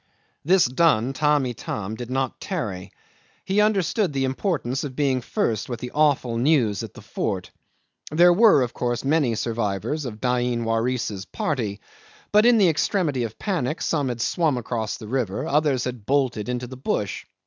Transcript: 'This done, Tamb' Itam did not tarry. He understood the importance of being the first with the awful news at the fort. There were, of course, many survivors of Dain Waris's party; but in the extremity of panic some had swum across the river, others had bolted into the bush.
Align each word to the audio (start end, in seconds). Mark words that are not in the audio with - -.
'This 0.45 0.65
done, 0.65 1.13
Tamb' 1.13 1.45
Itam 1.45 1.93
did 1.93 2.09
not 2.09 2.39
tarry. 2.41 2.91
He 3.45 3.61
understood 3.61 4.13
the 4.13 4.23
importance 4.25 4.83
of 4.83 4.95
being 4.95 5.17
the 5.19 5.25
first 5.27 5.69
with 5.69 5.79
the 5.79 5.91
awful 5.91 6.39
news 6.39 6.81
at 6.81 6.95
the 6.95 7.03
fort. 7.03 7.51
There 8.09 8.33
were, 8.33 8.63
of 8.63 8.73
course, 8.73 9.05
many 9.05 9.35
survivors 9.35 10.05
of 10.05 10.19
Dain 10.19 10.63
Waris's 10.65 11.25
party; 11.25 11.81
but 12.31 12.47
in 12.47 12.57
the 12.57 12.67
extremity 12.69 13.25
of 13.25 13.37
panic 13.37 13.79
some 13.79 14.07
had 14.09 14.21
swum 14.21 14.57
across 14.57 14.97
the 14.97 15.07
river, 15.07 15.45
others 15.45 15.83
had 15.83 16.07
bolted 16.07 16.49
into 16.49 16.65
the 16.65 16.77
bush. 16.77 17.25